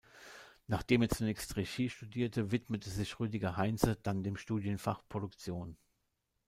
[0.65, 5.77] Nachdem er zunächst Regie studierte, widmete sich Rüdiger Heinze dann dem Studienfach Produktion.